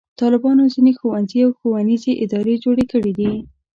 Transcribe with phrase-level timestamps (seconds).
[0.19, 3.31] طالبانو ځینې ښوونځي او ښوونیزې ادارې جوړې کړې دي.